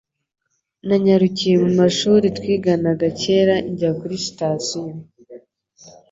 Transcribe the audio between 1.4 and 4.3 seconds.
mu munyeshuri twiganaga kera njya kuri